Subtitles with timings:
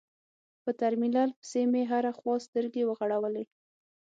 [0.63, 3.43] په ترمينل پسې مې هره خوا سترګې وغړولې.